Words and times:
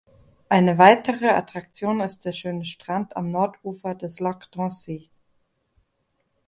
Eine 0.49 0.79
weitere 0.79 1.27
Attraktion 1.29 1.99
ist 1.99 2.25
der 2.25 2.31
schöne 2.31 2.65
Strand 2.65 3.15
am 3.15 3.29
Nordufer 3.29 3.93
des 3.93 4.19
Lac 4.19 4.47
d’Annecy. 4.51 5.09